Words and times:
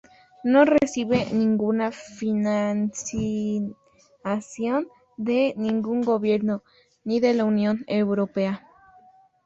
No 0.43 0.65
recibe 0.65 1.27
ninguna 1.31 1.91
financiación 1.91 3.71
de 5.15 5.53
ningún 5.55 6.01
gobierno 6.01 6.63
ni 7.03 7.19
de 7.19 7.35
la 7.35 7.45
Unión 7.45 7.83
Europea. 7.85 8.67